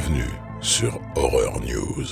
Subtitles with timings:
[0.00, 0.30] Bienvenue
[0.62, 2.06] sur Horror News.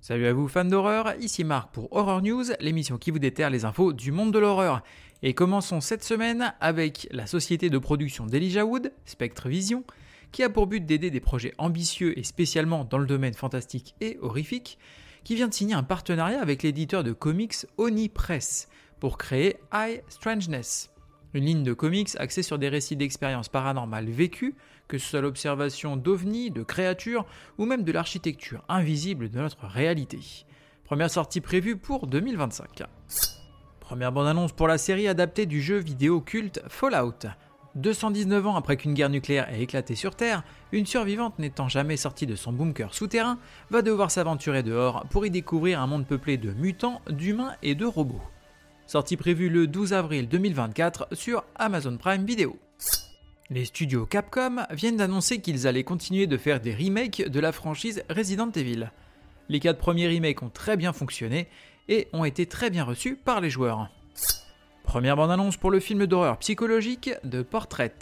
[0.00, 3.64] Salut à vous fans d'horreur, ici Marc pour Horror News, l'émission qui vous déterre les
[3.64, 4.84] infos du monde de l'horreur.
[5.24, 9.82] Et commençons cette semaine avec la société de production d'Elijah Wood, Spectre Vision,
[10.30, 14.18] qui a pour but d'aider des projets ambitieux et spécialement dans le domaine fantastique et
[14.20, 14.78] horrifique,
[15.24, 18.68] qui vient de signer un partenariat avec l'éditeur de comics Oni Press
[19.00, 20.92] pour créer High Strangeness,
[21.34, 24.54] une ligne de comics axée sur des récits d'expériences paranormales vécues,
[24.88, 27.26] que ce soit l'observation d'ovnis, de créatures
[27.58, 30.20] ou même de l'architecture invisible de notre réalité.
[30.84, 32.84] Première sortie prévue pour 2025.
[33.80, 37.26] Première bande-annonce pour la série adaptée du jeu vidéo culte Fallout.
[37.76, 42.26] 219 ans après qu'une guerre nucléaire ait éclaté sur Terre, une survivante n'étant jamais sortie
[42.26, 43.38] de son bunker souterrain
[43.70, 47.84] va devoir s'aventurer dehors pour y découvrir un monde peuplé de mutants, d'humains et de
[47.84, 48.22] robots.
[48.86, 52.56] Sortie prévue le 12 avril 2024 sur Amazon Prime Video.
[53.48, 58.02] Les studios Capcom viennent d'annoncer qu'ils allaient continuer de faire des remakes de la franchise
[58.10, 58.90] Resident Evil.
[59.48, 61.46] Les quatre premiers remakes ont très bien fonctionné
[61.88, 63.88] et ont été très bien reçus par les joueurs.
[64.82, 67.94] Première bande-annonce pour le film d'horreur psychologique de Portrait,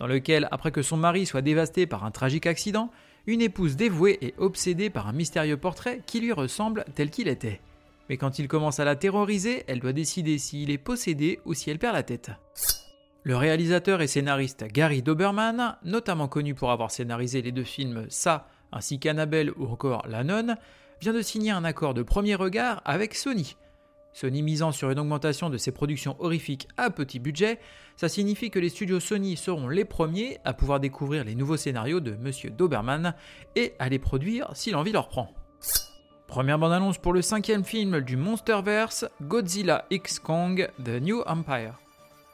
[0.00, 2.90] dans lequel, après que son mari soit dévasté par un tragique accident,
[3.26, 7.62] une épouse dévouée est obsédée par un mystérieux portrait qui lui ressemble tel qu'il était.
[8.10, 11.70] Mais quand il commence à la terroriser, elle doit décider s'il est possédé ou si
[11.70, 12.32] elle perd la tête.
[13.26, 18.46] Le réalisateur et scénariste Gary Doberman, notamment connu pour avoir scénarisé les deux films Ça
[18.70, 20.58] ainsi qu'Annabelle ou encore La Nonne,
[21.00, 23.56] vient de signer un accord de premier regard avec Sony.
[24.12, 27.60] Sony misant sur une augmentation de ses productions horrifiques à petit budget,
[27.96, 32.00] ça signifie que les studios Sony seront les premiers à pouvoir découvrir les nouveaux scénarios
[32.00, 33.14] de Monsieur Doberman
[33.56, 35.32] et à les produire si l'envie leur prend.
[36.26, 41.83] Première bande-annonce pour le cinquième film du Monsterverse, Godzilla X Kong The New Empire.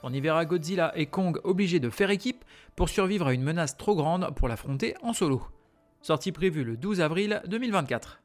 [0.03, 2.45] On y verra Godzilla et Kong obligés de faire équipe
[2.77, 5.43] pour survivre à une menace trop grande pour l'affronter en solo.
[6.03, 8.23] Sortie prévue le 12 avril 2024.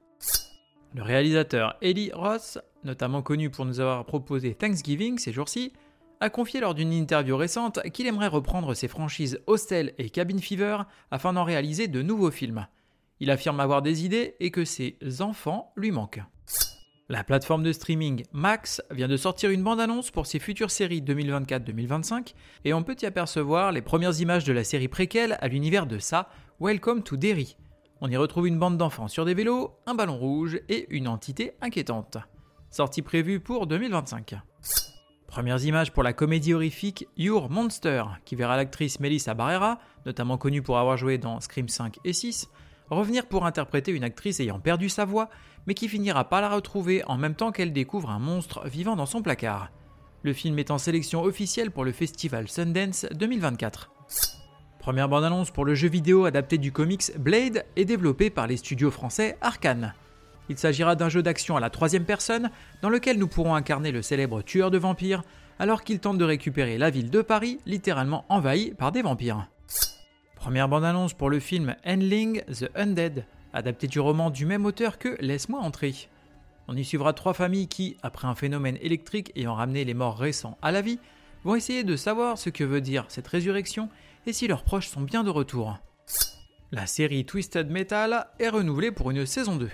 [0.93, 5.73] Le réalisateur Eli Ross, notamment connu pour nous avoir proposé Thanksgiving ces jours-ci,
[6.21, 10.77] a confié lors d'une interview récente qu'il aimerait reprendre ses franchises Hostel et Cabin Fever
[11.11, 12.67] afin d'en réaliser de nouveaux films.
[13.19, 16.21] Il affirme avoir des idées et que ses enfants lui manquent.
[17.07, 22.33] La plateforme de streaming Max vient de sortir une bande-annonce pour ses futures séries 2024-2025
[22.63, 25.99] et on peut y apercevoir les premières images de la série préquelle à l'univers de
[25.99, 26.29] ça,
[26.59, 27.57] Welcome to Derry.
[28.01, 31.53] On y retrouve une bande d'enfants sur des vélos, un ballon rouge et une entité
[31.61, 32.17] inquiétante.
[32.71, 34.37] Sortie prévue pour 2025.
[35.27, 39.77] Premières images pour la comédie horrifique Your Monster, qui verra l'actrice Melissa Barrera,
[40.07, 42.49] notamment connue pour avoir joué dans Scream 5 et 6,
[42.89, 45.29] revenir pour interpréter une actrice ayant perdu sa voix,
[45.67, 49.05] mais qui finira par la retrouver en même temps qu'elle découvre un monstre vivant dans
[49.05, 49.71] son placard.
[50.23, 53.91] Le film est en sélection officielle pour le festival Sundance 2024.
[54.79, 58.91] Première bande-annonce pour le jeu vidéo adapté du comics Blade et développé par les studios
[58.91, 59.93] français Arkane.
[60.49, 62.51] Il s'agira d'un jeu d'action à la troisième personne
[62.81, 65.23] dans lequel nous pourrons incarner le célèbre tueur de vampires
[65.57, 69.47] alors qu'il tente de récupérer la ville de Paris littéralement envahie par des vampires.
[70.45, 75.17] Première bande-annonce pour le film Endling the Undead, adapté du roman du même auteur que
[75.19, 75.95] Laisse-moi entrer.
[76.67, 80.59] On y suivra trois familles qui, après un phénomène électrique ayant ramené les morts récents
[80.61, 80.99] à la vie,
[81.43, 83.89] vont essayer de savoir ce que veut dire cette résurrection
[84.27, 85.79] et si leurs proches sont bien de retour.
[86.71, 89.71] La série Twisted Metal est renouvelée pour une saison 2.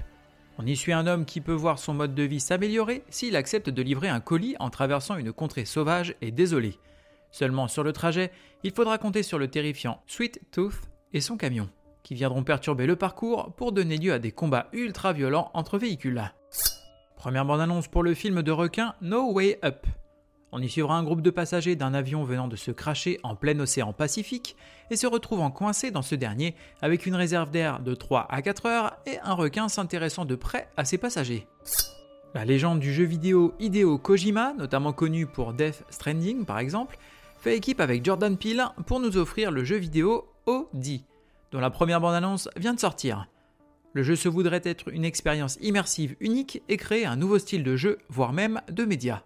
[0.57, 3.69] On y suit un homme qui peut voir son mode de vie s'améliorer s'il accepte
[3.69, 6.79] de livrer un colis en traversant une contrée sauvage et désolée.
[7.31, 8.31] Seulement sur le trajet,
[8.63, 10.81] il faudra compter sur le terrifiant Sweet Tooth
[11.13, 11.69] et son camion,
[12.03, 16.21] qui viendront perturber le parcours pour donner lieu à des combats ultra violents entre véhicules.
[17.15, 19.85] Première bande-annonce pour le film de requin No Way Up.
[20.53, 23.57] On y suivra un groupe de passagers d'un avion venant de se cracher en plein
[23.59, 24.57] océan Pacifique
[24.89, 28.65] et se retrouvant coincés dans ce dernier avec une réserve d'air de 3 à 4
[28.65, 31.47] heures et un requin s'intéressant de près à ses passagers.
[32.33, 36.97] La légende du jeu vidéo Hideo Kojima, notamment connu pour Death Stranding par exemple,
[37.41, 40.99] fait équipe avec Jordan Peele pour nous offrir le jeu vidéo OD,
[41.51, 43.27] dont la première bande-annonce vient de sortir.
[43.93, 47.75] Le jeu se voudrait être une expérience immersive unique et créer un nouveau style de
[47.75, 49.23] jeu, voire même de médias.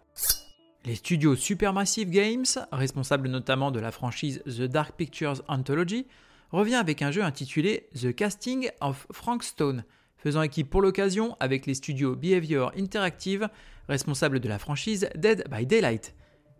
[0.85, 6.07] Les studios Supermassive Games, responsables notamment de la franchise The Dark Pictures Anthology,
[6.51, 9.83] revient avec un jeu intitulé The Casting of Frank Stone,
[10.17, 13.49] faisant équipe pour l'occasion avec les studios Behavior Interactive,
[13.89, 16.15] responsables de la franchise Dead by Daylight.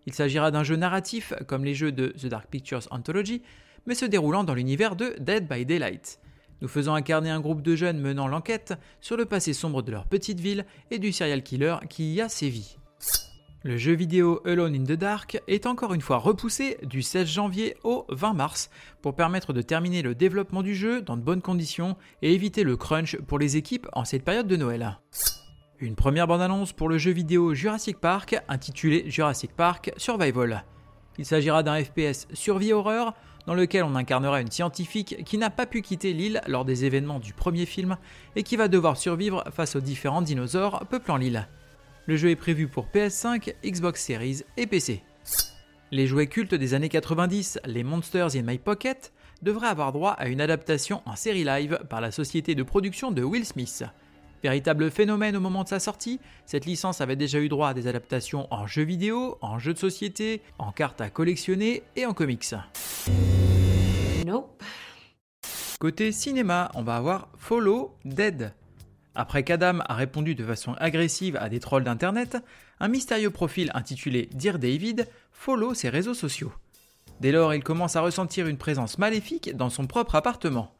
[0.05, 3.41] Il s'agira d'un jeu narratif comme les jeux de The Dark Pictures Anthology,
[3.85, 6.19] mais se déroulant dans l'univers de Dead by Daylight.
[6.61, 10.05] Nous faisons incarner un groupe de jeunes menant l'enquête sur le passé sombre de leur
[10.05, 12.77] petite ville et du serial killer qui y a sévi.
[13.63, 17.75] Le jeu vidéo Alone in the Dark est encore une fois repoussé du 16 janvier
[17.83, 18.69] au 20 mars
[19.01, 22.77] pour permettre de terminer le développement du jeu dans de bonnes conditions et éviter le
[22.77, 24.99] crunch pour les équipes en cette période de Noël.
[25.81, 30.63] Une première bande-annonce pour le jeu vidéo Jurassic Park intitulé Jurassic Park Survival.
[31.17, 33.13] Il s'agira d'un FPS survie horreur
[33.45, 37.19] dans lequel on incarnera une scientifique qui n'a pas pu quitter l'île lors des événements
[37.19, 37.97] du premier film
[38.37, 41.45] et qui va devoir survivre face aux différents dinosaures peuplant l'île.
[42.05, 45.03] Le jeu est prévu pour PS5, Xbox Series et PC.
[45.91, 49.11] Les jouets cultes des années 90, les Monsters in My Pocket,
[49.41, 53.23] devraient avoir droit à une adaptation en série live par la société de production de
[53.23, 53.83] Will Smith.
[54.45, 57.87] Véritable phénomène au moment de sa sortie, cette licence avait déjà eu droit à des
[57.87, 62.53] adaptations en jeux vidéo, en jeux de société, en cartes à collectionner et en comics.
[64.23, 64.61] Nope.
[65.79, 68.53] Côté cinéma, on va avoir Follow Dead,
[69.15, 72.37] après qu'Adam a répondu de façon agressive à des trolls d'internet,
[72.79, 76.53] un mystérieux profil intitulé Dear David follow ses réseaux sociaux.
[77.19, 80.71] Dès lors, il commence à ressentir une présence maléfique dans son propre appartement.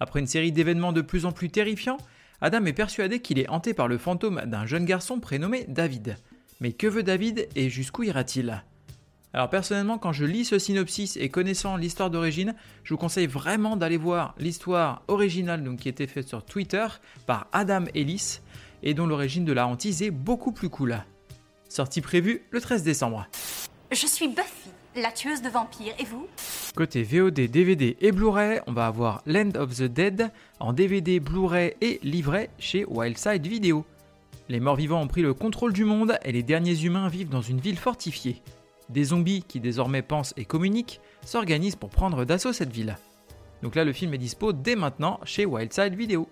[0.00, 1.96] Après une série d'événements de plus en plus terrifiants,
[2.40, 6.16] Adam est persuadé qu'il est hanté par le fantôme d'un jeune garçon prénommé David.
[6.60, 8.62] Mais que veut David et jusqu'où ira-t-il?
[9.32, 12.54] Alors personnellement, quand je lis ce synopsis et connaissant l'histoire d'origine,
[12.84, 16.86] je vous conseille vraiment d'aller voir l'histoire originale donc, qui était faite sur Twitter
[17.26, 18.40] par Adam Ellis
[18.82, 20.96] et dont l'origine de la hantise est beaucoup plus cool.
[21.68, 23.26] Sortie prévue le 13 décembre.
[23.90, 26.26] Je suis Buffy, la tueuse de vampires, et vous?
[26.76, 30.30] Côté VOD, DVD et Blu-ray, on va avoir Land of the Dead
[30.60, 33.86] en DVD, Blu-ray et livret chez Wildside Video.
[34.50, 37.40] Les morts vivants ont pris le contrôle du monde et les derniers humains vivent dans
[37.40, 38.42] une ville fortifiée.
[38.90, 42.98] Des zombies qui désormais pensent et communiquent s'organisent pour prendre d'assaut cette ville.
[43.62, 46.28] Donc là, le film est dispo dès maintenant chez Wildside Video.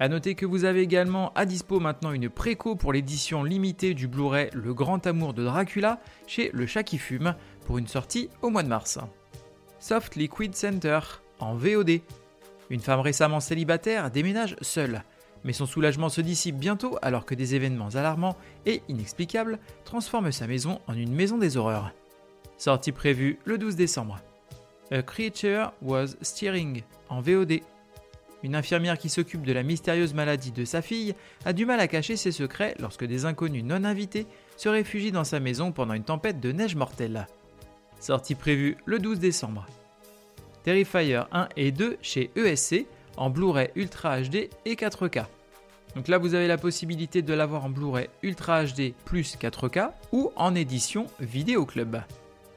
[0.00, 4.08] A noter que vous avez également à dispo maintenant une préco pour l'édition limitée du
[4.08, 8.50] Blu-ray Le Grand Amour de Dracula chez Le Chat qui fume pour une sortie au
[8.50, 8.98] mois de mars.
[9.80, 11.00] Soft Liquid Center
[11.40, 12.00] en VOD.
[12.70, 15.02] Une femme récemment célibataire déménage seule
[15.44, 18.36] mais son soulagement se dissipe bientôt alors que des événements alarmants
[18.66, 21.92] et inexplicables transforment sa maison en une maison des horreurs.
[22.58, 24.20] Sortie prévue le 12 décembre.
[24.90, 27.60] A Creature Was Steering en VOD.
[28.42, 31.88] Une infirmière qui s'occupe de la mystérieuse maladie de sa fille a du mal à
[31.88, 34.26] cacher ses secrets lorsque des inconnus non invités
[34.56, 37.26] se réfugient dans sa maison pendant une tempête de neige mortelle.
[38.00, 39.66] Sortie prévue le 12 décembre.
[40.64, 42.86] Terrifier 1 et 2 chez ESC
[43.18, 45.26] en Blu-ray Ultra HD et 4K.
[45.94, 50.32] Donc là, vous avez la possibilité de l'avoir en Blu-ray Ultra HD plus 4K ou
[50.36, 52.00] en édition Vidéo Club.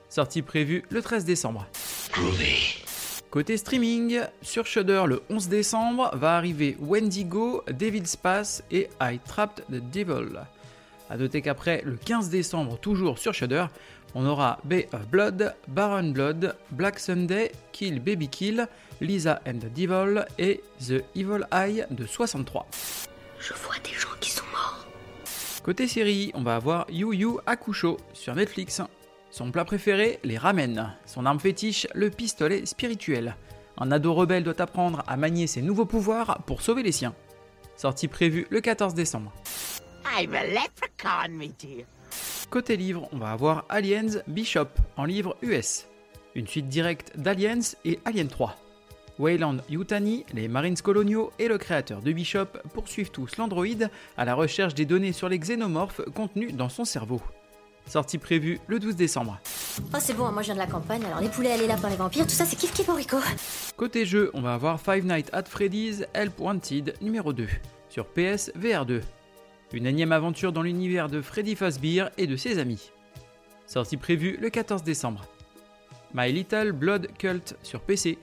[0.07, 1.68] Sortie prévue le 13 décembre.
[3.30, 9.66] Côté streaming, sur Shudder le 11 décembre va arriver Wendigo, Devil's Pass et I Trapped
[9.69, 10.40] the Devil.
[11.10, 13.66] A noter qu'après le 15 décembre, toujours sur Shudder,
[14.15, 18.68] on aura Bay of Blood, Baron Blood, Black Sunday, Kill Baby Kill,
[19.01, 22.68] Lisa and the Devil et The Evil Eye de 63.
[23.40, 24.85] Je vois des gens qui sont morts.
[25.64, 28.81] Côté série, on va avoir Yu Yu Hakusho sur Netflix.
[29.31, 30.94] Son plat préféré, les ramen.
[31.06, 33.35] Son arme fétiche, le pistolet spirituel.
[33.78, 37.16] Un ado rebelle doit apprendre à manier ses nouveaux pouvoirs pour sauver les siens.
[37.76, 39.33] Sortie prévue le 14 décembre.
[40.06, 41.85] I'm a leprechaun, me dear.
[42.54, 45.88] Côté livre, on va avoir Aliens Bishop en livre US.
[46.36, 48.56] Une suite directe d'Aliens et Alien 3.
[49.18, 52.45] Wayland Yutani, les Marines coloniaux et le créateur de Bishop
[52.76, 57.24] poursuivent tous l'androïde à la recherche des données sur les xénomorphes contenus dans son cerveau.
[57.88, 59.40] Sortie prévue le 12 décembre.
[59.92, 61.95] Oh c'est bon, moi je viens de la campagne, alors les poulets, les lapins, les
[61.95, 63.18] vampires, tout ça c'est kiff kiff Rico.
[63.78, 67.48] Côté jeu, on va avoir Five Nights at Freddy's Help Wanted numéro 2
[67.90, 69.02] sur PS VR 2.
[69.73, 72.92] Une énième aventure dans l'univers de Freddy Fazbear et de ses amis.
[73.65, 75.25] Sortie prévue le 14 décembre.
[76.13, 78.19] My Little Blood Cult sur PC.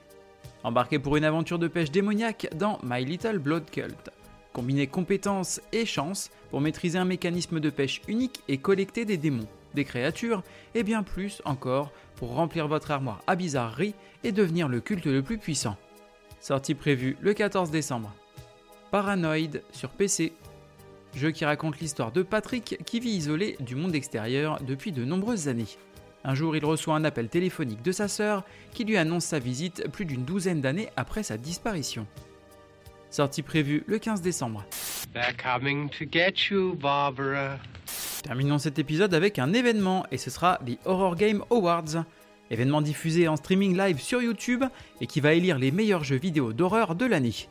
[0.63, 4.11] Embarquez pour une aventure de pêche démoniaque dans My Little Blood Cult.
[4.53, 9.49] Combinez compétences et chance pour maîtriser un mécanisme de pêche unique et collecter des démons,
[9.75, 10.45] des créatures
[10.77, 15.23] et bien plus encore pour remplir votre armoire à bizarrerie et devenir le culte le
[15.23, 15.77] plus puissant.
[16.39, 18.15] Sortie prévue le 14 décembre.
[18.93, 20.33] Paranoid sur PC.
[21.15, 25.49] Jeu qui raconte l'histoire de Patrick qui vit isolé du monde extérieur depuis de nombreuses
[25.49, 25.67] années.
[26.23, 29.89] Un jour, il reçoit un appel téléphonique de sa sœur qui lui annonce sa visite
[29.91, 32.07] plus d'une douzaine d'années après sa disparition.
[33.11, 34.65] Sortie prévue le 15 décembre.
[35.13, 37.59] They're coming to get you, Barbara.
[38.23, 42.05] Terminons cet épisode avec un événement et ce sera les Horror Game Awards.
[42.51, 44.65] Événement diffusé en streaming live sur YouTube
[45.01, 47.49] et qui va élire les meilleurs jeux vidéo d'horreur de l'année.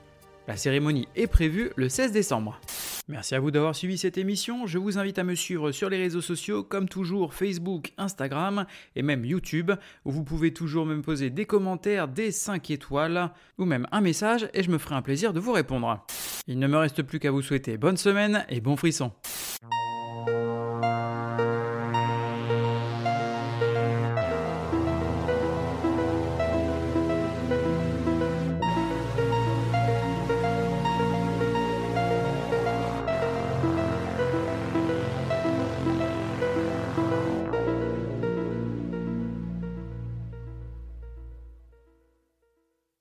[0.49, 2.59] La cérémonie est prévue le 16 décembre.
[3.07, 4.65] Merci à vous d'avoir suivi cette émission.
[4.65, 8.65] Je vous invite à me suivre sur les réseaux sociaux, comme toujours Facebook, Instagram
[8.95, 9.71] et même YouTube,
[10.05, 13.29] où vous pouvez toujours me poser des commentaires, des 5 étoiles
[13.59, 16.03] ou même un message et je me ferai un plaisir de vous répondre.
[16.47, 19.11] Il ne me reste plus qu'à vous souhaiter bonne semaine et bon frisson.